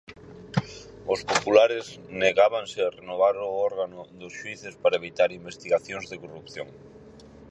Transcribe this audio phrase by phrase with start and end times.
[1.13, 1.89] Os 'populares'
[2.23, 6.67] negábanse a renovar o órgano dos xuíces para evitar investigacións de corrupción.